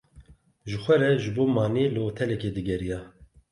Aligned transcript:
Ji 0.69 0.77
xwe 0.83 0.95
re 1.01 1.09
ji 1.21 1.29
bo 1.35 1.43
manê 1.55 1.83
li 1.93 1.99
otelekê 2.09 2.49
digeriya. 2.55 2.99